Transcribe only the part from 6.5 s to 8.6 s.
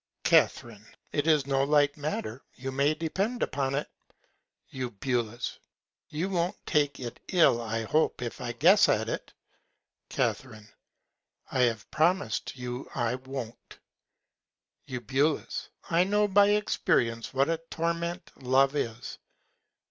take it ill I hope if I